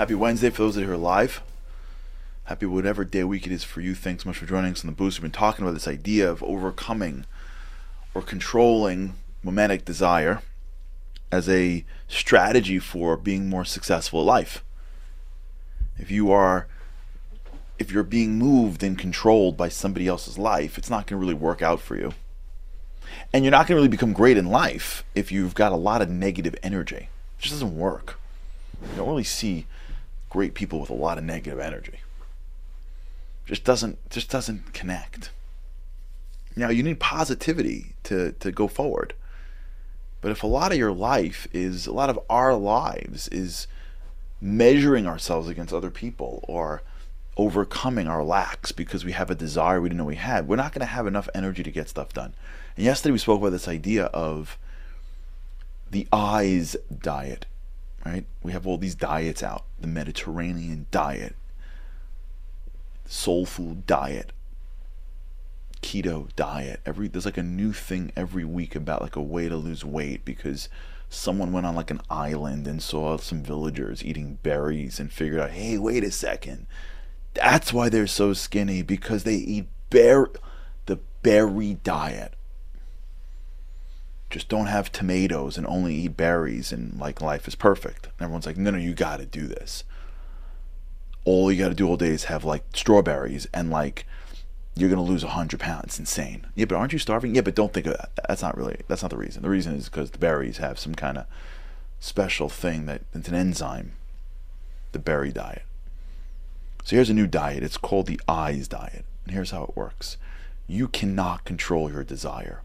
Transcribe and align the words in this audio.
Happy 0.00 0.14
Wednesday 0.14 0.48
for 0.48 0.62
those 0.62 0.76
that 0.76 0.84
are 0.84 0.86
here 0.86 0.96
live. 0.96 1.42
Happy 2.44 2.64
whatever 2.64 3.04
day 3.04 3.22
week 3.22 3.44
it 3.44 3.52
is 3.52 3.64
for 3.64 3.82
you. 3.82 3.94
Thanks 3.94 4.22
so 4.22 4.30
much 4.30 4.38
for 4.38 4.46
joining 4.46 4.72
us 4.72 4.82
on 4.82 4.86
the 4.86 4.96
boost. 4.96 5.18
We've 5.18 5.30
been 5.30 5.38
talking 5.38 5.62
about 5.62 5.74
this 5.74 5.86
idea 5.86 6.30
of 6.30 6.42
overcoming 6.42 7.26
or 8.14 8.22
controlling 8.22 9.12
mimetic 9.42 9.84
desire 9.84 10.40
as 11.30 11.50
a 11.50 11.84
strategy 12.08 12.78
for 12.78 13.14
being 13.18 13.50
more 13.50 13.66
successful 13.66 14.20
at 14.20 14.26
life. 14.26 14.64
If 15.98 16.10
you 16.10 16.32
are 16.32 16.66
if 17.78 17.92
you're 17.92 18.02
being 18.02 18.38
moved 18.38 18.82
and 18.82 18.98
controlled 18.98 19.58
by 19.58 19.68
somebody 19.68 20.08
else's 20.08 20.38
life, 20.38 20.78
it's 20.78 20.88
not 20.88 21.06
going 21.06 21.20
to 21.20 21.26
really 21.26 21.34
work 21.34 21.60
out 21.60 21.78
for 21.82 21.96
you. 21.96 22.14
And 23.34 23.44
you're 23.44 23.50
not 23.50 23.66
going 23.66 23.76
to 23.76 23.82
really 23.82 23.88
become 23.88 24.14
great 24.14 24.38
in 24.38 24.46
life 24.46 25.04
if 25.14 25.30
you've 25.30 25.54
got 25.54 25.72
a 25.72 25.76
lot 25.76 26.00
of 26.00 26.08
negative 26.08 26.56
energy. 26.62 27.10
It 27.38 27.42
just 27.42 27.52
doesn't 27.56 27.76
work. 27.76 28.18
You 28.80 28.96
don't 28.96 29.08
really 29.08 29.24
see 29.24 29.66
great 30.30 30.54
people 30.54 30.80
with 30.80 30.90
a 30.90 30.94
lot 30.94 31.18
of 31.18 31.24
negative 31.24 31.58
energy. 31.58 32.00
Just 33.46 33.64
doesn't 33.64 33.98
just 34.10 34.30
doesn't 34.30 34.72
connect. 34.72 35.30
Now 36.56 36.70
you 36.70 36.82
need 36.82 37.00
positivity 37.00 37.94
to, 38.04 38.32
to 38.32 38.50
go 38.50 38.68
forward. 38.68 39.14
But 40.20 40.32
if 40.32 40.42
a 40.42 40.46
lot 40.46 40.72
of 40.72 40.78
your 40.78 40.92
life 40.92 41.48
is 41.52 41.86
a 41.86 41.92
lot 41.92 42.10
of 42.10 42.18
our 42.28 42.54
lives 42.54 43.28
is 43.28 43.66
measuring 44.40 45.06
ourselves 45.06 45.48
against 45.48 45.72
other 45.72 45.90
people 45.90 46.44
or 46.46 46.82
overcoming 47.36 48.06
our 48.06 48.22
lacks 48.22 48.72
because 48.72 49.04
we 49.04 49.12
have 49.12 49.30
a 49.30 49.34
desire 49.34 49.80
we 49.80 49.88
didn't 49.88 49.98
know 49.98 50.04
we 50.04 50.16
had, 50.16 50.46
we're 50.46 50.56
not 50.56 50.72
going 50.72 50.80
to 50.80 50.86
have 50.86 51.06
enough 51.06 51.28
energy 51.34 51.62
to 51.62 51.70
get 51.70 51.88
stuff 51.88 52.12
done. 52.12 52.34
And 52.76 52.84
yesterday 52.84 53.12
we 53.12 53.18
spoke 53.18 53.40
about 53.40 53.50
this 53.50 53.68
idea 53.68 54.06
of 54.06 54.58
the 55.90 56.06
eyes 56.12 56.76
diet 57.02 57.46
right? 58.04 58.24
We 58.42 58.52
have 58.52 58.66
all 58.66 58.78
these 58.78 58.94
diets 58.94 59.42
out 59.42 59.64
the 59.80 59.86
Mediterranean 59.86 60.86
diet, 60.90 61.36
soul 63.06 63.46
food 63.46 63.86
diet, 63.86 64.32
keto 65.82 66.28
diet. 66.36 66.80
Every 66.86 67.08
there's 67.08 67.24
like 67.24 67.38
a 67.38 67.42
new 67.42 67.72
thing 67.72 68.12
every 68.16 68.44
week 68.44 68.74
about 68.74 69.02
like 69.02 69.16
a 69.16 69.22
way 69.22 69.48
to 69.48 69.56
lose 69.56 69.84
weight 69.84 70.24
because 70.24 70.68
someone 71.08 71.52
went 71.52 71.66
on 71.66 71.74
like 71.74 71.90
an 71.90 72.00
island 72.08 72.66
and 72.66 72.82
saw 72.82 73.16
some 73.16 73.42
villagers 73.42 74.04
eating 74.04 74.38
berries 74.42 75.00
and 75.00 75.12
figured 75.12 75.40
out, 75.40 75.50
hey, 75.50 75.76
wait 75.76 76.04
a 76.04 76.10
second. 76.10 76.66
That's 77.34 77.72
why 77.72 77.88
they're 77.88 78.06
so 78.06 78.32
skinny 78.32 78.82
because 78.82 79.24
they 79.24 79.34
eat 79.34 79.66
bear 79.90 80.28
the 80.86 81.00
berry 81.22 81.74
diet 81.82 82.34
just 84.30 84.48
don't 84.48 84.66
have 84.66 84.92
tomatoes 84.92 85.58
and 85.58 85.66
only 85.66 85.94
eat 85.94 86.16
berries 86.16 86.72
and 86.72 86.98
like 86.98 87.20
life 87.20 87.46
is 87.48 87.56
perfect. 87.56 88.06
And 88.06 88.22
everyone's 88.22 88.46
like, 88.46 88.56
no, 88.56 88.70
no, 88.70 88.78
you 88.78 88.94
got 88.94 89.18
to 89.18 89.26
do 89.26 89.46
this. 89.46 89.84
All 91.24 91.52
you 91.52 91.58
got 91.58 91.68
to 91.68 91.74
do 91.74 91.86
all 91.88 91.96
day 91.96 92.08
is 92.08 92.24
have 92.24 92.44
like 92.44 92.64
strawberries 92.72 93.46
and 93.52 93.70
like 93.70 94.06
you're 94.76 94.88
gonna 94.88 95.02
lose 95.02 95.24
100 95.24 95.60
pounds. 95.60 95.84
It's 95.84 95.98
insane. 95.98 96.46
Yeah, 96.54 96.64
but 96.64 96.76
aren't 96.76 96.92
you 96.92 96.98
starving? 96.98 97.34
Yeah, 97.34 97.42
but 97.42 97.54
don't 97.54 97.72
think 97.72 97.86
of 97.86 97.96
that. 97.96 98.10
That's 98.28 98.40
not 98.40 98.56
really. 98.56 98.80
That's 98.88 99.02
not 99.02 99.10
the 99.10 99.16
reason. 99.16 99.42
The 99.42 99.50
reason 99.50 99.74
is 99.74 99.88
because 99.88 100.10
the 100.10 100.18
berries 100.18 100.58
have 100.58 100.78
some 100.78 100.94
kind 100.94 101.18
of 101.18 101.26
special 101.98 102.48
thing 102.48 102.86
that 102.86 103.02
it's 103.12 103.28
an 103.28 103.34
enzyme. 103.34 103.92
The 104.92 104.98
berry 104.98 105.32
diet. 105.32 105.62
So 106.84 106.96
here's 106.96 107.10
a 107.10 107.14
new 107.14 107.26
diet. 107.26 107.62
It's 107.62 107.76
called 107.76 108.06
the 108.06 108.20
eyes 108.26 108.68
diet. 108.68 109.04
And 109.24 109.34
here's 109.34 109.50
how 109.50 109.64
it 109.64 109.76
works. 109.76 110.16
You 110.66 110.88
cannot 110.88 111.44
control 111.44 111.90
your 111.90 112.04
desire. 112.04 112.62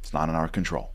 It's 0.00 0.12
not 0.12 0.28
in 0.28 0.34
our 0.34 0.48
control. 0.48 0.92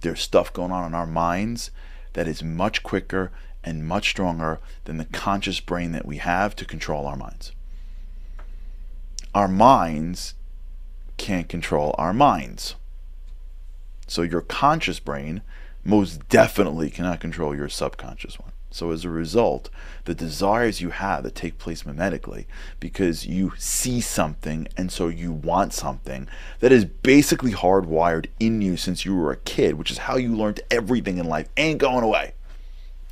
There's 0.00 0.20
stuff 0.20 0.52
going 0.52 0.72
on 0.72 0.86
in 0.86 0.94
our 0.94 1.06
minds 1.06 1.70
that 2.12 2.28
is 2.28 2.42
much 2.42 2.82
quicker 2.82 3.32
and 3.62 3.86
much 3.86 4.10
stronger 4.10 4.60
than 4.84 4.98
the 4.98 5.06
conscious 5.06 5.60
brain 5.60 5.92
that 5.92 6.06
we 6.06 6.18
have 6.18 6.54
to 6.56 6.64
control 6.64 7.06
our 7.06 7.16
minds. 7.16 7.52
Our 9.34 9.48
minds 9.48 10.34
can't 11.16 11.48
control 11.48 11.94
our 11.98 12.12
minds. 12.12 12.76
So 14.06 14.22
your 14.22 14.42
conscious 14.42 15.00
brain 15.00 15.42
most 15.82 16.28
definitely 16.28 16.90
cannot 16.90 17.20
control 17.20 17.54
your 17.54 17.68
subconscious 17.68 18.38
one. 18.38 18.52
So 18.74 18.90
as 18.90 19.04
a 19.04 19.08
result, 19.08 19.70
the 20.04 20.16
desires 20.16 20.80
you 20.80 20.90
have 20.90 21.22
that 21.22 21.36
take 21.36 21.58
place 21.58 21.84
mimetically, 21.84 22.46
because 22.80 23.24
you 23.24 23.52
see 23.56 24.00
something 24.00 24.66
and 24.76 24.90
so 24.90 25.06
you 25.06 25.30
want 25.30 25.72
something 25.72 26.26
that 26.58 26.72
is 26.72 26.84
basically 26.84 27.52
hardwired 27.52 28.26
in 28.40 28.60
you 28.60 28.76
since 28.76 29.04
you 29.04 29.14
were 29.14 29.30
a 29.30 29.36
kid, 29.36 29.74
which 29.74 29.92
is 29.92 29.98
how 29.98 30.16
you 30.16 30.34
learned 30.34 30.58
everything 30.72 31.18
in 31.18 31.26
life, 31.26 31.48
ain't 31.56 31.78
going 31.78 32.02
away. 32.02 32.34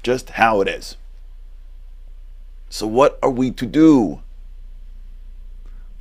Just 0.02 0.30
how 0.30 0.60
it 0.62 0.66
is. 0.66 0.96
So 2.68 2.88
what 2.88 3.20
are 3.22 3.30
we 3.30 3.52
to 3.52 3.64
do? 3.64 4.20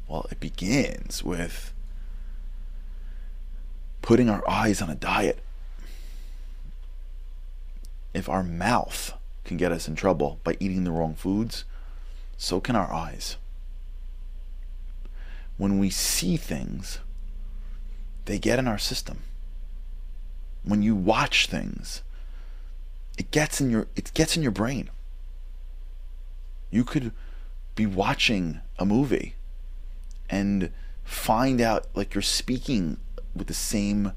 Well, 0.07 0.25
it 0.31 0.39
begins 0.39 1.23
with 1.23 1.71
putting 4.01 4.27
our 4.27 4.41
eyes 4.49 4.81
on 4.81 4.89
a 4.89 4.95
diet. 4.95 5.37
If 8.11 8.27
our 8.27 8.41
mouth 8.41 9.13
can 9.51 9.57
get 9.57 9.73
us 9.73 9.85
in 9.85 9.95
trouble 9.95 10.39
by 10.45 10.55
eating 10.61 10.85
the 10.85 10.91
wrong 10.91 11.13
foods, 11.13 11.65
so 12.37 12.61
can 12.61 12.73
our 12.73 12.89
eyes. 12.89 13.35
When 15.57 15.77
we 15.77 15.89
see 15.89 16.37
things, 16.37 16.99
they 18.23 18.39
get 18.39 18.59
in 18.59 18.67
our 18.69 18.77
system. 18.77 19.23
When 20.63 20.81
you 20.81 20.95
watch 20.95 21.47
things, 21.47 22.01
it 23.17 23.29
gets 23.31 23.59
in 23.59 23.69
your 23.69 23.87
it 23.97 24.13
gets 24.13 24.37
in 24.37 24.41
your 24.41 24.53
brain. 24.53 24.89
You 26.69 26.85
could 26.85 27.11
be 27.75 27.85
watching 27.85 28.61
a 28.79 28.85
movie 28.85 29.35
and 30.29 30.71
find 31.03 31.59
out 31.59 31.87
like 31.93 32.15
you're 32.15 32.21
speaking 32.21 32.95
with 33.35 33.47
the 33.47 33.53
same 33.53 34.13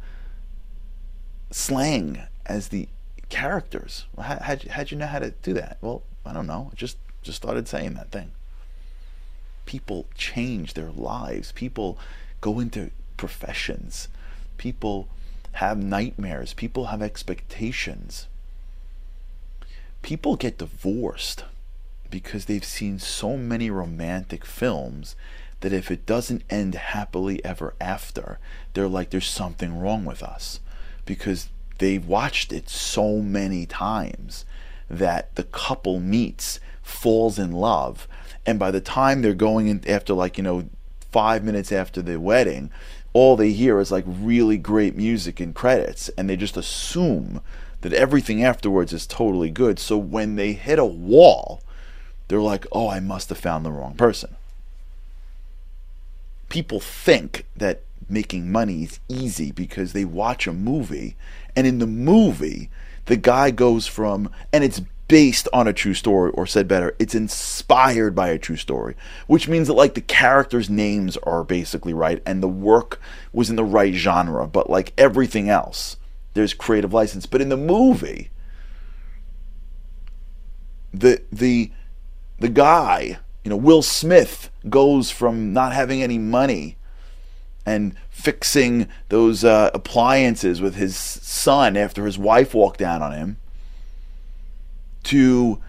slang 1.50 2.22
as 2.46 2.68
the 2.68 2.88
characters. 3.28 4.06
How, 4.20 4.38
how'd, 4.40 4.64
you, 4.64 4.70
how'd 4.70 4.90
you 4.90 4.96
know 4.96 5.06
how 5.06 5.18
to 5.18 5.30
do 5.30 5.52
that? 5.54 5.78
Well, 5.80 6.02
I 6.24 6.32
don't 6.32 6.46
know. 6.46 6.70
I 6.72 6.74
just, 6.74 6.96
just 7.22 7.36
started 7.36 7.68
saying 7.68 7.94
that 7.94 8.10
thing. 8.10 8.32
People 9.66 10.06
change 10.14 10.74
their 10.74 10.90
lives. 10.90 11.52
People 11.52 11.98
go 12.40 12.60
into 12.60 12.90
professions. 13.16 14.08
People 14.58 15.08
have 15.52 15.82
nightmares. 15.82 16.52
People 16.52 16.86
have 16.86 17.02
expectations. 17.02 18.26
People 20.02 20.36
get 20.36 20.58
divorced 20.58 21.44
because 22.10 22.44
they've 22.44 22.64
seen 22.64 22.98
so 22.98 23.36
many 23.36 23.70
romantic 23.70 24.44
films 24.44 25.16
that 25.60 25.72
if 25.72 25.90
it 25.90 26.04
doesn't 26.04 26.42
end 26.50 26.74
happily 26.74 27.42
ever 27.44 27.74
after, 27.80 28.38
they're 28.74 28.86
like, 28.86 29.10
there's 29.10 29.26
something 29.26 29.78
wrong 29.80 30.04
with 30.04 30.22
us. 30.22 30.60
Because 31.06 31.48
they've 31.78 32.06
watched 32.06 32.52
it 32.52 32.68
so 32.68 33.18
many 33.18 33.66
times 33.66 34.44
that 34.88 35.34
the 35.34 35.44
couple 35.44 36.00
meets, 36.00 36.60
falls 36.82 37.38
in 37.38 37.52
love, 37.52 38.06
and 38.46 38.58
by 38.58 38.70
the 38.70 38.80
time 38.80 39.22
they're 39.22 39.34
going 39.34 39.68
in 39.68 39.82
after 39.88 40.14
like, 40.14 40.36
you 40.36 40.44
know, 40.44 40.68
five 41.10 41.42
minutes 41.44 41.72
after 41.72 42.02
the 42.02 42.20
wedding, 42.20 42.70
all 43.12 43.36
they 43.36 43.52
hear 43.52 43.78
is 43.78 43.92
like 43.92 44.04
really 44.06 44.58
great 44.58 44.96
music 44.96 45.40
and 45.40 45.54
credits, 45.54 46.08
and 46.10 46.28
they 46.28 46.36
just 46.36 46.56
assume 46.56 47.40
that 47.80 47.92
everything 47.92 48.42
afterwards 48.42 48.92
is 48.92 49.06
totally 49.06 49.50
good. 49.50 49.78
So 49.78 49.96
when 49.96 50.36
they 50.36 50.52
hit 50.54 50.78
a 50.78 50.84
wall, 50.84 51.62
they're 52.28 52.40
like, 52.40 52.66
oh, 52.72 52.88
I 52.88 53.00
must 53.00 53.28
have 53.28 53.38
found 53.38 53.64
the 53.64 53.72
wrong 53.72 53.94
person. 53.94 54.36
People 56.48 56.80
think 56.80 57.46
that 57.56 57.82
making 58.08 58.50
money 58.50 58.84
is 58.84 59.00
easy 59.08 59.52
because 59.52 59.92
they 59.92 60.04
watch 60.04 60.46
a 60.46 60.52
movie 60.52 61.16
and 61.56 61.66
in 61.66 61.78
the 61.78 61.86
movie 61.86 62.70
the 63.06 63.16
guy 63.16 63.50
goes 63.50 63.86
from 63.86 64.30
and 64.52 64.64
it's 64.64 64.80
based 65.06 65.46
on 65.52 65.68
a 65.68 65.72
true 65.72 65.92
story 65.92 66.30
or 66.32 66.46
said 66.46 66.66
better 66.66 66.96
it's 66.98 67.14
inspired 67.14 68.14
by 68.14 68.28
a 68.28 68.38
true 68.38 68.56
story 68.56 68.96
which 69.26 69.48
means 69.48 69.66
that 69.66 69.74
like 69.74 69.94
the 69.94 70.00
characters 70.00 70.70
names 70.70 71.16
are 71.18 71.44
basically 71.44 71.92
right 71.92 72.22
and 72.24 72.42
the 72.42 72.48
work 72.48 73.00
was 73.32 73.50
in 73.50 73.56
the 73.56 73.64
right 73.64 73.94
genre 73.94 74.46
but 74.46 74.70
like 74.70 74.92
everything 74.96 75.50
else 75.50 75.96
there's 76.34 76.52
creative 76.52 76.92
license. 76.92 77.26
But 77.26 77.40
in 77.40 77.48
the 77.48 77.56
movie 77.56 78.30
the 80.92 81.22
the 81.32 81.72
the 82.38 82.48
guy, 82.48 83.18
you 83.42 83.50
know, 83.50 83.56
Will 83.56 83.82
Smith 83.82 84.50
goes 84.68 85.10
from 85.10 85.52
not 85.52 85.72
having 85.72 86.02
any 86.02 86.18
money 86.18 86.76
and 87.66 87.94
fixing 88.10 88.88
those 89.08 89.44
uh, 89.44 89.70
appliances 89.72 90.60
with 90.60 90.76
his 90.76 90.96
son 90.96 91.76
after 91.76 92.06
his 92.06 92.18
wife 92.18 92.54
walked 92.54 92.78
down 92.78 93.02
on 93.02 93.12
him 93.12 93.36
to 95.04 95.60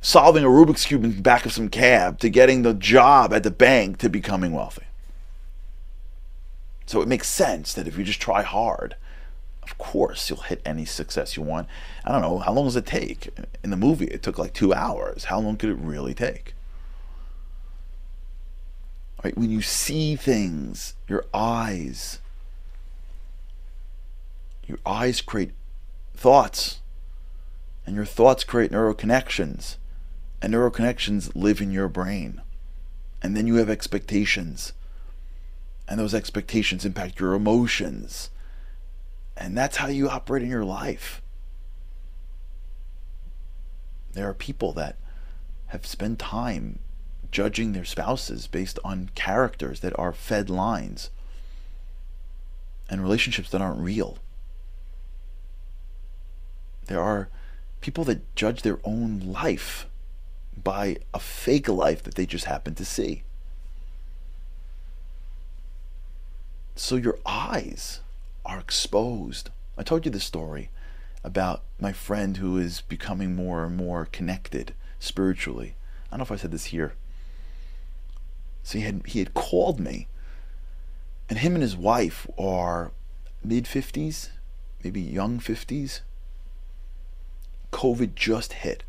solving 0.00 0.44
a 0.44 0.48
Rubik's 0.48 0.86
Cube 0.86 1.04
in 1.04 1.16
the 1.16 1.22
back 1.22 1.46
of 1.46 1.52
some 1.52 1.68
cab 1.68 2.18
to 2.20 2.28
getting 2.28 2.62
the 2.62 2.74
job 2.74 3.32
at 3.32 3.42
the 3.42 3.50
bank 3.50 3.98
to 3.98 4.08
becoming 4.08 4.52
wealthy. 4.52 4.84
So 6.86 7.02
it 7.02 7.08
makes 7.08 7.28
sense 7.28 7.72
that 7.74 7.88
if 7.88 7.98
you 7.98 8.04
just 8.04 8.20
try 8.20 8.42
hard, 8.42 8.96
of 9.62 9.76
course 9.78 10.30
you'll 10.30 10.42
hit 10.42 10.62
any 10.64 10.84
success 10.84 11.36
you 11.36 11.42
want. 11.42 11.66
I 12.04 12.12
don't 12.12 12.22
know, 12.22 12.38
how 12.38 12.52
long 12.52 12.66
does 12.66 12.76
it 12.76 12.86
take? 12.86 13.30
In 13.64 13.70
the 13.70 13.76
movie, 13.76 14.06
it 14.06 14.22
took 14.22 14.38
like 14.38 14.52
two 14.52 14.72
hours. 14.72 15.24
How 15.24 15.40
long 15.40 15.56
could 15.56 15.70
it 15.70 15.78
really 15.78 16.14
take? 16.14 16.54
Right? 19.26 19.36
When 19.36 19.50
you 19.50 19.60
see 19.60 20.14
things, 20.14 20.94
your 21.08 21.24
eyes, 21.34 22.20
your 24.68 24.78
eyes 24.86 25.20
create 25.20 25.50
thoughts, 26.14 26.78
and 27.84 27.96
your 27.96 28.04
thoughts 28.04 28.44
create 28.44 28.70
neuroconnections, 28.70 29.78
and 30.40 30.54
neuroconnections 30.54 31.32
live 31.34 31.60
in 31.60 31.72
your 31.72 31.88
brain. 31.88 32.40
And 33.20 33.36
then 33.36 33.48
you 33.48 33.56
have 33.56 33.68
expectations, 33.68 34.74
and 35.88 35.98
those 35.98 36.14
expectations 36.14 36.84
impact 36.84 37.18
your 37.18 37.34
emotions. 37.34 38.30
And 39.36 39.58
that's 39.58 39.78
how 39.78 39.88
you 39.88 40.08
operate 40.08 40.44
in 40.44 40.50
your 40.50 40.64
life. 40.64 41.20
There 44.12 44.28
are 44.28 44.34
people 44.34 44.72
that 44.74 44.94
have 45.66 45.84
spent 45.84 46.20
time 46.20 46.78
judging 47.36 47.72
their 47.72 47.84
spouses 47.84 48.46
based 48.46 48.78
on 48.82 49.10
characters 49.14 49.80
that 49.80 49.92
are 49.98 50.10
fed 50.10 50.48
lines 50.48 51.10
and 52.88 53.02
relationships 53.02 53.50
that 53.50 53.60
aren't 53.60 53.78
real. 53.78 54.16
There 56.86 57.02
are 57.02 57.28
people 57.82 58.04
that 58.04 58.34
judge 58.36 58.62
their 58.62 58.78
own 58.84 59.20
life 59.20 59.86
by 60.64 60.96
a 61.12 61.18
fake 61.18 61.68
life 61.68 62.02
that 62.04 62.14
they 62.14 62.24
just 62.24 62.46
happen 62.46 62.74
to 62.76 62.86
see. 62.86 63.22
So 66.74 66.96
your 66.96 67.18
eyes 67.26 68.00
are 68.46 68.58
exposed. 68.58 69.50
I 69.76 69.82
told 69.82 70.06
you 70.06 70.10
the 70.10 70.20
story 70.20 70.70
about 71.22 71.64
my 71.78 71.92
friend 71.92 72.38
who 72.38 72.56
is 72.56 72.80
becoming 72.80 73.36
more 73.36 73.66
and 73.66 73.76
more 73.76 74.08
connected 74.10 74.72
spiritually. 74.98 75.74
I 76.06 76.12
don't 76.12 76.20
know 76.20 76.22
if 76.22 76.32
I 76.32 76.36
said 76.36 76.50
this 76.50 76.72
here. 76.72 76.94
So 78.66 78.78
he 78.78 78.84
had 78.84 79.02
he 79.06 79.20
had 79.20 79.32
called 79.32 79.78
me, 79.78 80.08
and 81.30 81.38
him 81.38 81.54
and 81.54 81.62
his 81.62 81.76
wife 81.76 82.26
are 82.36 82.90
mid 83.44 83.68
fifties, 83.68 84.30
maybe 84.82 85.00
young 85.00 85.38
fifties. 85.38 86.00
COVID 87.70 88.16
just 88.16 88.54
hit, 88.54 88.82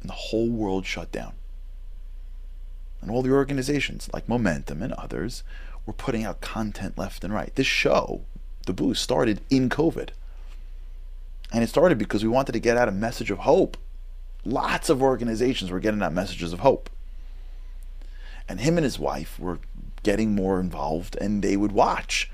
and 0.00 0.08
the 0.08 0.14
whole 0.14 0.48
world 0.48 0.86
shut 0.86 1.10
down. 1.10 1.32
And 3.02 3.10
all 3.10 3.22
the 3.22 3.32
organizations 3.32 4.08
like 4.14 4.28
Momentum 4.28 4.80
and 4.80 4.92
others 4.92 5.42
were 5.86 5.92
putting 5.92 6.24
out 6.24 6.40
content 6.40 6.96
left 6.96 7.24
and 7.24 7.34
right. 7.34 7.52
This 7.56 7.66
show, 7.66 8.20
The 8.66 8.72
Boost, 8.72 9.02
started 9.02 9.40
in 9.50 9.68
COVID. 9.68 10.10
And 11.52 11.64
it 11.64 11.68
started 11.68 11.98
because 11.98 12.22
we 12.22 12.30
wanted 12.30 12.52
to 12.52 12.60
get 12.60 12.76
out 12.76 12.88
a 12.88 12.92
message 12.92 13.32
of 13.32 13.38
hope. 13.38 13.76
Lots 14.44 14.88
of 14.88 15.02
organizations 15.02 15.72
were 15.72 15.80
getting 15.80 16.00
out 16.00 16.12
messages 16.12 16.52
of 16.52 16.60
hope. 16.60 16.90
And 18.48 18.60
him 18.60 18.78
and 18.78 18.84
his 18.84 18.98
wife 18.98 19.38
were 19.38 19.58
getting 20.02 20.34
more 20.34 20.60
involved 20.60 21.16
and 21.16 21.42
they 21.42 21.56
would 21.56 21.72
watch 21.72 22.30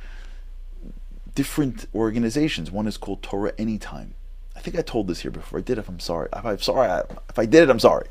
different 1.34 1.86
organizations. 1.94 2.70
One 2.70 2.86
is 2.86 2.96
called 2.96 3.22
Torah 3.22 3.52
Anytime. 3.56 4.14
I 4.54 4.60
think 4.60 4.78
I 4.78 4.82
told 4.82 5.08
this 5.08 5.20
here 5.20 5.30
before. 5.30 5.58
I 5.58 5.62
did 5.62 5.78
if 5.78 5.88
I'm 5.88 6.00
sorry. 6.00 6.28
If 6.34 6.44
I'm 6.44 6.58
sorry, 6.58 7.02
if 7.28 7.38
I 7.38 7.46
did 7.46 7.62
it, 7.62 7.70
I'm 7.70 7.80
sorry. 7.80 8.06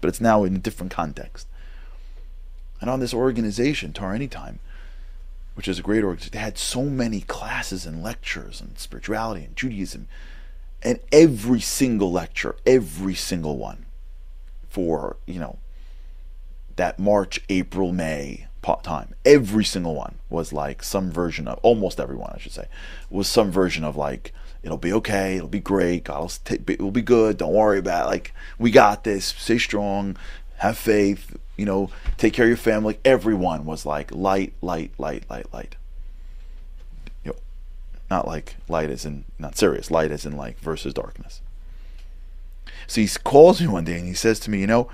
But 0.00 0.08
it's 0.08 0.20
now 0.20 0.44
in 0.44 0.56
a 0.56 0.58
different 0.58 0.90
context. 0.90 1.46
And 2.80 2.90
on 2.90 3.00
this 3.00 3.14
organization, 3.14 3.92
Torah 3.92 4.14
Anytime, 4.14 4.58
which 5.54 5.68
is 5.68 5.78
a 5.78 5.82
great 5.82 6.02
organization, 6.02 6.32
they 6.32 6.38
had 6.38 6.58
so 6.58 6.84
many 6.84 7.20
classes 7.20 7.86
and 7.86 8.02
lectures 8.02 8.60
on 8.60 8.76
spirituality 8.76 9.44
and 9.44 9.56
Judaism. 9.56 10.08
And 10.82 11.00
every 11.12 11.60
single 11.60 12.10
lecture, 12.12 12.56
every 12.66 13.14
single 13.14 13.56
one 13.56 13.86
for, 14.68 15.16
you 15.26 15.38
know, 15.38 15.58
that 16.76 16.98
March, 16.98 17.40
April, 17.48 17.92
May 17.92 18.46
time. 18.82 19.14
Every 19.24 19.64
single 19.64 19.94
one 19.94 20.16
was 20.30 20.52
like 20.52 20.82
some 20.82 21.10
version 21.10 21.46
of, 21.46 21.58
almost 21.62 22.00
everyone, 22.00 22.32
I 22.34 22.38
should 22.38 22.52
say, 22.52 22.66
was 23.10 23.28
some 23.28 23.50
version 23.50 23.84
of 23.84 23.96
like, 23.96 24.32
it'll 24.62 24.78
be 24.78 24.92
okay, 24.94 25.36
it'll 25.36 25.48
be 25.48 25.60
great, 25.60 26.04
God 26.04 26.20
will 26.20 26.32
take, 26.44 26.68
it'll 26.68 26.90
be 26.90 27.02
good, 27.02 27.36
don't 27.36 27.52
worry 27.52 27.78
about 27.78 28.06
it. 28.06 28.10
Like, 28.10 28.32
we 28.58 28.70
got 28.70 29.04
this, 29.04 29.26
stay 29.26 29.58
strong, 29.58 30.16
have 30.58 30.78
faith, 30.78 31.36
you 31.56 31.66
know, 31.66 31.90
take 32.16 32.32
care 32.32 32.46
of 32.46 32.48
your 32.48 32.56
family. 32.56 32.98
Everyone 33.04 33.66
was 33.66 33.84
like 33.84 34.10
light, 34.12 34.54
light, 34.62 34.92
light, 34.98 35.28
light, 35.28 35.52
light. 35.52 35.76
You 37.22 37.32
know, 37.32 37.38
not 38.10 38.26
like 38.26 38.56
light 38.68 38.90
as 38.90 39.04
in, 39.04 39.24
not 39.38 39.58
serious, 39.58 39.90
light 39.90 40.10
as 40.10 40.24
in 40.24 40.36
like 40.36 40.58
versus 40.58 40.94
darkness. 40.94 41.42
So 42.86 43.00
he 43.00 43.08
calls 43.22 43.60
me 43.60 43.66
one 43.66 43.84
day 43.84 43.98
and 43.98 44.06
he 44.06 44.14
says 44.14 44.40
to 44.40 44.50
me, 44.50 44.60
you 44.60 44.66
know, 44.66 44.88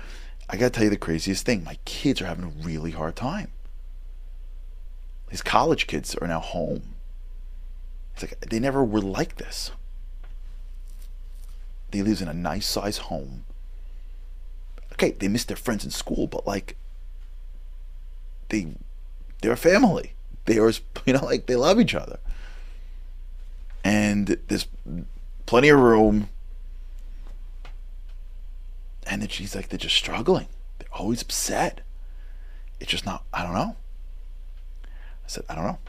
I 0.51 0.57
got 0.57 0.65
to 0.65 0.69
tell 0.71 0.83
you 0.83 0.89
the 0.89 0.97
craziest 0.97 1.45
thing. 1.45 1.63
My 1.63 1.77
kids 1.85 2.21
are 2.21 2.25
having 2.25 2.43
a 2.43 2.65
really 2.65 2.91
hard 2.91 3.15
time. 3.15 3.51
His 5.29 5.41
college 5.41 5.87
kids 5.87 6.13
are 6.15 6.27
now 6.27 6.41
home. 6.41 6.95
It's 8.13 8.23
like 8.23 8.37
they 8.41 8.59
never 8.59 8.83
were 8.83 8.99
like 8.99 9.37
this. 9.37 9.71
They 11.91 12.01
lives 12.01 12.21
in 12.21 12.27
a 12.27 12.33
nice 12.33 12.67
size 12.67 12.97
home. 12.97 13.45
Okay, 14.93 15.11
they 15.11 15.29
miss 15.29 15.45
their 15.45 15.55
friends 15.55 15.85
in 15.85 15.91
school, 15.91 16.27
but 16.27 16.45
like 16.45 16.75
they 18.49 18.75
they're 19.41 19.53
a 19.53 19.57
family. 19.57 20.13
They 20.45 20.57
are 20.57 20.71
you 21.05 21.13
know 21.13 21.23
like 21.23 21.45
they 21.45 21.55
love 21.55 21.79
each 21.79 21.95
other. 21.95 22.19
And 23.85 24.37
there's 24.49 24.67
plenty 25.45 25.69
of 25.69 25.79
room 25.79 26.27
and 29.07 29.21
then 29.21 29.29
she's 29.29 29.55
like, 29.55 29.69
they're 29.69 29.79
just 29.79 29.95
struggling. 29.95 30.47
They're 30.79 30.93
always 30.93 31.21
upset. 31.21 31.81
It's 32.79 32.91
just 32.91 33.05
not, 33.05 33.23
I 33.33 33.43
don't 33.43 33.53
know. 33.53 33.75
I 34.83 35.27
said, 35.27 35.43
I 35.49 35.55
don't 35.55 35.65
know. 35.65 35.79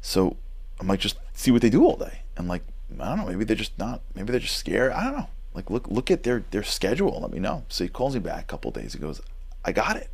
So 0.00 0.36
I 0.80 0.84
might 0.84 1.00
just 1.00 1.16
see 1.34 1.50
what 1.50 1.62
they 1.62 1.70
do 1.70 1.84
all 1.84 1.96
day. 1.96 2.20
And 2.36 2.48
like, 2.48 2.62
I 2.98 3.08
don't 3.08 3.18
know, 3.18 3.26
maybe 3.26 3.44
they're 3.44 3.56
just 3.56 3.78
not, 3.78 4.02
maybe 4.14 4.32
they're 4.32 4.40
just 4.40 4.56
scared. 4.56 4.92
I 4.92 5.04
don't 5.04 5.16
know. 5.16 5.28
Like, 5.54 5.70
look, 5.70 5.88
look 5.88 6.10
at 6.10 6.22
their, 6.22 6.44
their 6.50 6.62
schedule. 6.62 7.20
Let 7.20 7.30
me 7.30 7.38
know. 7.38 7.64
So 7.68 7.84
he 7.84 7.90
calls 7.90 8.14
me 8.14 8.20
back 8.20 8.42
a 8.42 8.46
couple 8.46 8.70
days. 8.70 8.94
He 8.94 8.98
goes, 8.98 9.20
I 9.64 9.72
got 9.72 9.96
it. 9.96 10.08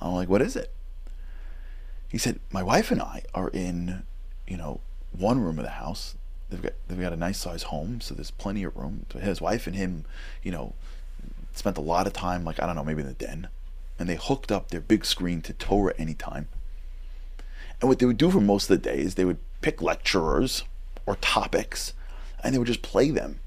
I'm 0.00 0.14
like, 0.14 0.28
what 0.28 0.42
is 0.42 0.56
it? 0.56 0.70
He 2.08 2.18
said, 2.18 2.40
my 2.50 2.62
wife 2.62 2.90
and 2.90 3.00
I 3.00 3.22
are 3.34 3.48
in, 3.48 4.02
you 4.46 4.56
know, 4.56 4.80
one 5.12 5.40
room 5.40 5.58
of 5.58 5.64
the 5.64 5.70
house. 5.70 6.16
They've 6.52 6.62
got 6.62 6.72
they've 6.86 7.00
got 7.00 7.14
a 7.14 7.16
nice 7.16 7.38
sized 7.38 7.64
home, 7.64 8.02
so 8.02 8.14
there's 8.14 8.30
plenty 8.30 8.62
of 8.62 8.76
room. 8.76 9.06
His 9.18 9.40
wife 9.40 9.66
and 9.66 9.74
him, 9.74 10.04
you 10.42 10.52
know, 10.52 10.74
spent 11.54 11.78
a 11.78 11.82
lot 11.82 12.06
of 12.06 12.12
time, 12.12 12.44
like 12.44 12.62
I 12.62 12.66
don't 12.66 12.76
know, 12.76 12.84
maybe 12.84 13.00
in 13.00 13.08
the 13.08 13.14
den, 13.14 13.48
and 13.98 14.06
they 14.08 14.16
hooked 14.16 14.52
up 14.52 14.68
their 14.68 14.80
big 14.80 15.06
screen 15.06 15.40
to 15.42 15.54
Torah 15.54 15.94
anytime. 15.96 16.48
And 17.80 17.88
what 17.88 17.98
they 17.98 18.06
would 18.06 18.18
do 18.18 18.30
for 18.30 18.40
most 18.40 18.70
of 18.70 18.80
the 18.80 18.90
day 18.90 18.98
is 18.98 19.14
they 19.14 19.24
would 19.24 19.38
pick 19.62 19.80
lecturers 19.80 20.64
or 21.06 21.16
topics, 21.16 21.94
and 22.44 22.54
they 22.54 22.58
would 22.58 22.68
just 22.68 22.82
play 22.82 23.10
them. 23.10 23.40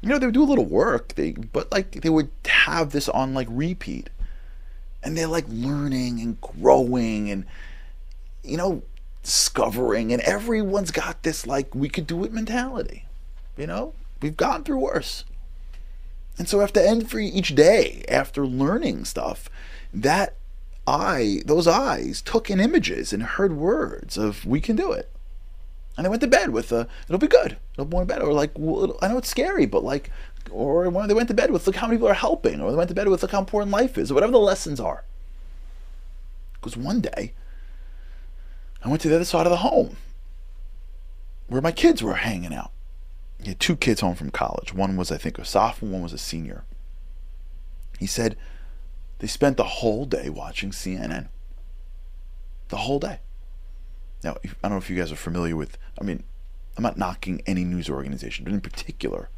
You 0.00 0.08
know, 0.08 0.18
they 0.18 0.26
would 0.26 0.34
do 0.34 0.44
a 0.44 0.44
little 0.44 0.64
work, 0.64 1.14
they 1.16 1.32
but 1.32 1.72
like 1.72 2.02
they 2.02 2.10
would 2.10 2.30
have 2.44 2.90
this 2.90 3.08
on 3.08 3.34
like 3.34 3.48
repeat, 3.50 4.10
and 5.02 5.18
they're 5.18 5.26
like 5.26 5.46
learning 5.48 6.20
and 6.20 6.40
growing 6.40 7.30
and 7.30 7.46
you 8.44 8.56
know 8.56 8.82
discovering, 9.22 10.12
and 10.12 10.22
everyone's 10.22 10.90
got 10.90 11.22
this 11.22 11.46
like 11.46 11.74
we 11.74 11.88
could 11.88 12.06
do 12.06 12.24
it 12.24 12.32
mentality. 12.32 13.06
You 13.56 13.66
know, 13.66 13.94
we've 14.20 14.36
gone 14.36 14.64
through 14.64 14.78
worse. 14.78 15.24
And 16.38 16.48
so 16.48 16.60
after 16.60 16.80
end 16.80 17.10
for 17.10 17.18
each 17.18 17.54
day, 17.54 18.04
after 18.08 18.46
learning 18.46 19.04
stuff, 19.04 19.50
that 19.92 20.34
eye, 20.86 21.42
those 21.44 21.68
eyes 21.68 22.22
took 22.22 22.50
in 22.50 22.58
images 22.58 23.12
and 23.12 23.22
heard 23.22 23.52
words 23.52 24.16
of 24.16 24.44
we 24.44 24.60
can 24.60 24.76
do 24.76 24.92
it. 24.92 25.10
And 25.96 26.06
they 26.06 26.08
went 26.08 26.22
to 26.22 26.26
bed 26.26 26.50
with 26.50 26.72
a, 26.72 26.88
it'll 27.06 27.18
be 27.18 27.26
good. 27.26 27.58
It'll 27.74 27.84
be 27.84 28.04
bed. 28.04 28.22
Or 28.22 28.32
like, 28.32 28.52
well, 28.56 28.96
I 29.02 29.08
know 29.08 29.18
it's 29.18 29.28
scary, 29.28 29.66
but 29.66 29.84
like, 29.84 30.10
or 30.50 30.88
when 30.88 31.06
they 31.06 31.14
went 31.14 31.28
to 31.28 31.34
bed 31.34 31.50
with, 31.50 31.66
look 31.66 31.76
how 31.76 31.86
many 31.86 31.98
people 31.98 32.08
are 32.08 32.14
helping. 32.14 32.60
Or 32.60 32.70
they 32.70 32.76
went 32.76 32.88
to 32.88 32.94
bed 32.94 33.08
with, 33.08 33.22
look 33.22 33.30
how 33.30 33.40
important 33.40 33.72
life 33.72 33.98
is. 33.98 34.10
Or 34.10 34.14
whatever 34.14 34.32
the 34.32 34.38
lessons 34.38 34.80
are. 34.80 35.04
Because 36.54 36.76
one 36.76 37.00
day, 37.00 37.34
I 38.84 38.88
went 38.88 39.00
to 39.02 39.08
the 39.08 39.14
other 39.14 39.24
side 39.24 39.46
of 39.46 39.50
the 39.50 39.58
home 39.58 39.96
where 41.46 41.62
my 41.62 41.72
kids 41.72 42.02
were 42.02 42.14
hanging 42.14 42.54
out. 42.54 42.72
he 43.40 43.50
had 43.50 43.60
two 43.60 43.76
kids 43.76 44.00
home 44.00 44.14
from 44.14 44.30
college. 44.30 44.72
One 44.72 44.96
was, 44.96 45.12
I 45.12 45.18
think, 45.18 45.38
a 45.38 45.44
sophomore, 45.44 45.92
one 45.92 46.02
was 46.02 46.12
a 46.12 46.18
senior. 46.18 46.64
He 47.98 48.06
said 48.06 48.36
they 49.18 49.26
spent 49.26 49.56
the 49.56 49.64
whole 49.64 50.06
day 50.06 50.28
watching 50.28 50.70
CNN. 50.70 51.28
The 52.68 52.78
whole 52.78 52.98
day. 52.98 53.20
Now, 54.24 54.36
I 54.44 54.48
don't 54.62 54.72
know 54.72 54.78
if 54.78 54.88
you 54.90 54.96
guys 54.96 55.12
are 55.12 55.16
familiar 55.16 55.56
with, 55.56 55.78
I 56.00 56.04
mean, 56.04 56.22
I'm 56.76 56.82
not 56.82 56.96
knocking 56.96 57.42
any 57.46 57.64
news 57.64 57.90
organization, 57.90 58.44
but 58.44 58.52
in 58.52 58.60
particular, 58.60 59.28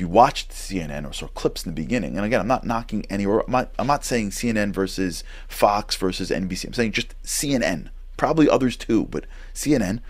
you 0.00 0.08
watched 0.08 0.50
CNN 0.50 1.08
or 1.08 1.12
saw 1.12 1.28
clips 1.28 1.64
in 1.64 1.72
the 1.72 1.80
beginning, 1.80 2.16
and 2.16 2.24
again, 2.24 2.40
I'm 2.40 2.48
not 2.48 2.64
knocking 2.64 3.04
any, 3.10 3.26
or 3.26 3.44
I'm 3.44 3.52
not, 3.52 3.70
I'm 3.78 3.86
not 3.86 4.04
saying 4.04 4.30
CNN 4.30 4.72
versus 4.72 5.22
Fox 5.46 5.94
versus 5.96 6.30
NBC. 6.30 6.66
I'm 6.66 6.72
saying 6.72 6.92
just 6.92 7.20
CNN. 7.22 7.90
Probably 8.16 8.48
others 8.48 8.76
too, 8.76 9.06
but 9.06 9.24
CNN, 9.54 10.00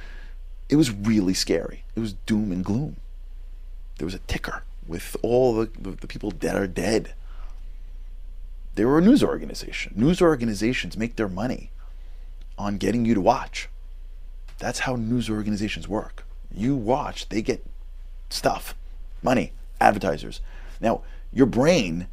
it 0.69 0.77
was 0.77 0.91
really 0.91 1.35
scary. 1.35 1.85
It 1.95 2.01
was 2.01 2.13
doom 2.13 2.53
and 2.53 2.65
gloom. 2.65 2.97
There 3.99 4.07
was 4.07 4.15
a 4.15 4.21
ticker 4.21 4.63
with 4.87 5.17
all 5.23 5.55
the, 5.55 5.71
the, 5.79 5.91
the 5.91 6.07
people 6.07 6.31
that 6.31 6.57
are 6.57 6.67
dead. 6.67 7.15
They 8.75 8.85
were 8.85 8.99
a 8.99 9.03
news 9.03 9.23
organization. 9.23 9.93
News 9.97 10.23
organizations 10.23 10.97
make 10.97 11.17
their 11.17 11.29
money 11.29 11.71
on 12.57 12.79
getting 12.79 13.05
you 13.05 13.15
to 13.15 13.21
watch. 13.21 13.69
That's 14.59 14.81
how 14.81 14.97
news 14.97 15.29
organizations 15.29 15.89
work. 15.89 16.25
You 16.53 16.77
watch, 16.77 17.29
they 17.29 17.43
get 17.43 17.65
stuff, 18.29 18.75
money, 19.23 19.53
advertisers. 19.81 20.41
Now, 20.81 21.03
your 21.33 21.47
brain, 21.47 22.09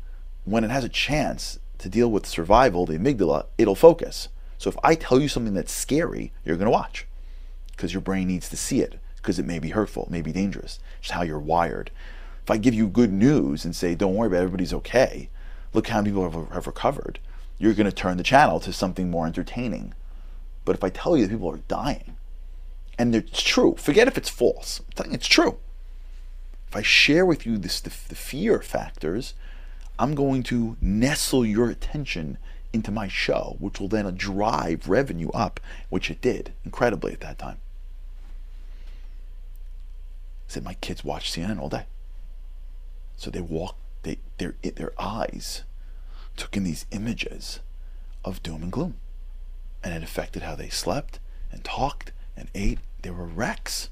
when 0.46 0.64
it 0.64 0.70
has 0.70 0.84
a 0.84 0.90
chance 0.90 1.60
to 1.80 1.90
deal 1.90 2.10
with 2.10 2.26
survival, 2.26 2.86
the 2.86 2.98
amygdala, 2.98 3.46
it'll 3.58 3.76
focus. 3.76 4.30
So 4.58 4.70
if 4.70 4.78
I 4.84 4.96
tell 4.96 5.20
you 5.20 5.28
something 5.28 5.54
that's 5.54 5.72
scary, 5.72 6.32
you're 6.44 6.58
going 6.58 6.66
to 6.66 6.72
watch 6.72 7.08
because 7.72 7.94
your 7.94 8.02
brain 8.02 8.28
needs 8.28 8.50
to 8.50 8.58
see 8.58 8.82
it 8.82 9.00
because 9.18 9.38
it 9.38 9.46
may 9.46 9.60
be 9.60 9.70
hurtful, 9.70 10.06
it 10.06 10.10
may 10.10 10.22
be 10.22 10.32
dangerous. 10.32 10.80
It's 11.00 11.12
how 11.12 11.22
you're 11.22 11.40
wired. 11.40 11.92
If 12.44 12.50
I 12.50 12.58
give 12.58 12.74
you 12.74 12.88
good 12.88 13.12
news 13.12 13.66
and 13.66 13.76
say, 13.76 13.94
don't 13.94 14.16
worry 14.16 14.28
about 14.28 14.38
it, 14.38 14.44
everybody's 14.44 14.74
okay, 14.74 15.30
look 15.74 15.88
how 15.88 15.98
many 15.98 16.12
people 16.12 16.30
have, 16.30 16.50
have 16.52 16.68
recovered, 16.68 17.20
you're 17.60 17.74
going 17.74 17.90
to 17.90 17.96
turn 17.96 18.18
the 18.18 18.24
channel 18.24 18.60
to 18.62 18.72
something 18.72 19.12
more 19.12 19.28
entertaining. 19.28 19.94
But 20.64 20.76
if 20.76 20.84
I 20.84 20.90
tell 20.90 21.18
you 21.18 21.26
that 21.26 21.34
people 21.34 21.52
are 21.52 21.62
dying, 21.68 22.16
and 22.98 23.14
it's 23.14 23.42
true, 23.42 23.76
forget 23.78 24.08
if 24.08 24.18
it's 24.18 24.30
false, 24.30 24.80
I'm 24.80 24.94
telling 24.96 25.12
you 25.12 25.16
it's 25.16 25.28
true. 25.28 25.60
If 26.70 26.76
I 26.76 26.82
share 26.82 27.26
with 27.26 27.46
you 27.46 27.58
this, 27.58 27.80
the, 27.80 27.92
the 28.10 28.16
fear 28.16 28.62
factors, 28.62 29.34
I'm 30.00 30.16
going 30.16 30.44
to 30.44 30.78
nestle 30.82 31.46
your 31.46 31.70
attention 31.70 32.38
into 32.74 32.92
my 32.92 33.08
show, 33.08 33.56
which 33.60 33.80
will 33.80 33.88
then 33.88 34.14
drive 34.16 34.88
revenue 34.88 35.30
up, 35.30 35.60
which 35.90 36.12
it 36.12 36.22
did 36.22 36.54
incredibly 36.66 37.14
at 37.14 37.22
that 37.22 37.40
time. 37.40 37.58
I 40.48 40.50
said 40.50 40.64
my 40.64 40.76
kids 40.76 41.04
watch 41.04 41.32
CNN 41.32 41.60
all 41.60 41.70
day. 41.70 41.86
So 43.16 43.32
they 43.32 43.42
walk, 43.42 43.76
they, 44.04 44.20
their, 44.38 44.56
their 44.62 44.94
eyes 45.00 45.64
took 46.36 46.56
in 46.56 46.64
these 46.64 46.86
images 46.92 47.60
of 48.24 48.44
doom 48.44 48.62
and 48.64 48.72
gloom. 48.72 48.96
And 49.84 49.94
it 49.94 50.04
affected 50.04 50.44
how 50.44 50.56
they 50.56 50.70
slept 50.70 51.20
and 51.52 51.64
talked 51.64 52.12
and 52.36 52.50
ate. 52.54 52.80
They 53.02 53.10
were 53.10 53.26
wrecks. 53.26 53.90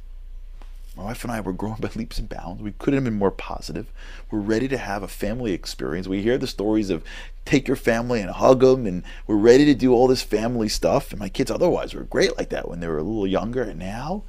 My 0.96 1.04
wife 1.04 1.24
and 1.24 1.32
I 1.32 1.42
were 1.42 1.54
growing 1.54 1.82
by 1.82 1.90
leaps 1.96 2.20
and 2.20 2.30
bounds. 2.30 2.62
We 2.62 2.72
couldn't 2.72 2.98
have 2.98 3.04
been 3.04 3.20
more 3.20 3.32
positive. 3.32 3.92
We're 4.32 4.40
ready 4.40 4.68
to 4.70 4.78
have 4.78 5.04
a 5.04 5.08
family 5.08 5.52
experience. 5.52 6.08
We 6.08 6.22
hear 6.22 6.38
the 6.38 6.48
stories 6.48 6.90
of 6.90 7.04
take 7.44 7.68
your 7.68 7.78
family 7.78 8.22
and 8.22 8.32
hug 8.32 8.62
them, 8.62 8.86
and 8.86 9.04
we're 9.28 9.36
ready 9.36 9.66
to 9.66 9.76
do 9.76 9.94
all 9.94 10.08
this 10.08 10.24
family 10.24 10.70
stuff. 10.70 11.12
And 11.12 11.20
my 11.20 11.30
kids 11.30 11.52
otherwise 11.52 11.94
were 11.94 12.04
great 12.04 12.38
like 12.38 12.50
that 12.50 12.70
when 12.70 12.80
they 12.80 12.88
were 12.88 12.98
a 12.98 13.04
little 13.04 13.28
younger. 13.28 13.64
And 13.64 13.80
now, 13.80 14.24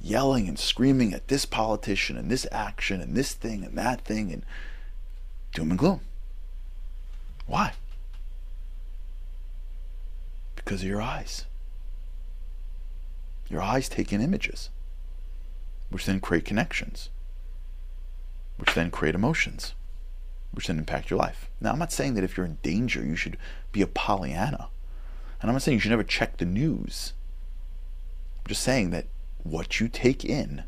yelling 0.00 0.48
and 0.48 0.58
screaming 0.58 1.14
at 1.14 1.28
this 1.28 1.44
politician 1.44 2.16
and 2.16 2.30
this 2.30 2.46
action 2.50 3.00
and 3.00 3.16
this 3.16 3.34
thing 3.34 3.64
and 3.64 3.78
that 3.78 4.00
thing 4.00 4.32
and 4.32 4.44
doom 5.54 5.70
and 5.70 5.78
gloom. 5.78 6.00
Why? 7.46 7.74
Because 10.56 10.82
of 10.82 10.88
your 10.88 11.02
eyes. 11.02 11.46
Your 13.48 13.62
eyes 13.62 13.88
take 13.88 14.12
in 14.12 14.20
images 14.20 14.70
which 15.90 16.06
then 16.06 16.20
create 16.20 16.44
connections, 16.44 17.10
which 18.56 18.74
then 18.74 18.90
create 18.90 19.14
emotions, 19.14 19.74
which 20.52 20.66
then 20.66 20.78
impact 20.78 21.10
your 21.10 21.18
life. 21.18 21.50
Now, 21.60 21.72
I'm 21.72 21.78
not 21.78 21.92
saying 21.92 22.14
that 22.14 22.24
if 22.24 22.36
you're 22.36 22.46
in 22.46 22.58
danger, 22.62 23.04
you 23.04 23.16
should 23.16 23.36
be 23.72 23.82
a 23.82 23.86
Pollyanna. 23.86 24.68
And 25.40 25.50
I'm 25.50 25.54
not 25.54 25.62
saying 25.62 25.76
you 25.76 25.80
should 25.80 25.90
never 25.90 26.04
check 26.04 26.36
the 26.36 26.44
news. 26.44 27.12
I'm 28.38 28.48
just 28.48 28.62
saying 28.62 28.90
that 28.90 29.06
what 29.42 29.80
you 29.80 29.88
take 29.88 30.24
in 30.24 30.64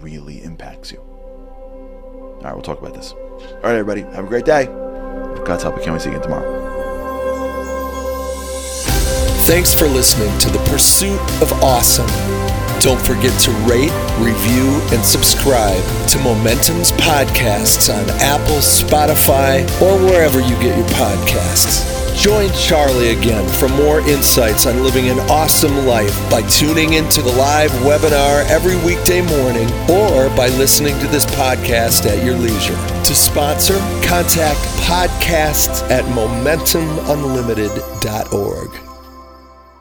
really 0.00 0.42
impacts 0.42 0.92
you. 0.92 1.00
All 1.00 2.40
right, 2.42 2.52
we'll 2.52 2.62
talk 2.62 2.80
about 2.80 2.94
this. 2.94 3.12
All 3.12 3.60
right, 3.62 3.76
everybody, 3.76 4.02
have 4.02 4.24
a 4.24 4.28
great 4.28 4.44
day. 4.44 4.66
God's 5.44 5.62
help, 5.62 5.76
can't 5.76 5.92
wait 5.92 5.98
to 5.98 6.00
see 6.00 6.10
you 6.10 6.16
again 6.16 6.22
tomorrow. 6.22 6.68
Thanks 9.42 9.72
for 9.72 9.88
listening 9.88 10.36
to 10.40 10.50
The 10.50 10.58
Pursuit 10.70 11.18
of 11.40 11.52
Awesome. 11.62 12.57
Don't 12.80 13.04
forget 13.04 13.36
to 13.40 13.50
rate, 13.66 13.90
review, 14.18 14.80
and 14.92 15.04
subscribe 15.04 15.82
to 16.08 16.18
Momentum's 16.20 16.92
podcasts 16.92 17.92
on 17.92 18.08
Apple, 18.20 18.58
Spotify, 18.58 19.68
or 19.82 19.98
wherever 19.98 20.38
you 20.40 20.54
get 20.60 20.78
your 20.78 20.86
podcasts. 20.90 21.96
Join 22.16 22.50
Charlie 22.52 23.10
again 23.10 23.46
for 23.48 23.68
more 23.68 24.00
insights 24.00 24.66
on 24.66 24.82
living 24.82 25.08
an 25.08 25.20
awesome 25.30 25.86
life 25.86 26.18
by 26.30 26.42
tuning 26.42 26.94
into 26.94 27.22
the 27.22 27.30
live 27.32 27.70
webinar 27.82 28.44
every 28.48 28.76
weekday 28.84 29.22
morning 29.22 29.70
or 29.88 30.28
by 30.36 30.48
listening 30.48 30.98
to 30.98 31.06
this 31.08 31.24
podcast 31.26 32.06
at 32.06 32.24
your 32.24 32.36
leisure. 32.36 32.76
To 33.04 33.14
sponsor, 33.14 33.78
contact 34.04 34.58
podcasts 34.82 35.88
at 35.90 36.04
momentumunlimited.org. 36.06 38.87